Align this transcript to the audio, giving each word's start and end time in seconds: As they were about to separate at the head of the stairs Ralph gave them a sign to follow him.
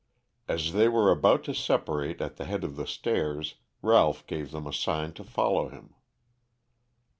As 0.47 0.73
they 0.73 0.87
were 0.87 1.11
about 1.11 1.43
to 1.43 1.53
separate 1.53 2.21
at 2.21 2.37
the 2.37 2.45
head 2.45 2.63
of 2.63 2.75
the 2.75 2.87
stairs 2.87 3.57
Ralph 3.83 4.25
gave 4.25 4.49
them 4.49 4.65
a 4.65 4.73
sign 4.73 5.13
to 5.13 5.23
follow 5.23 5.69
him. 5.69 5.93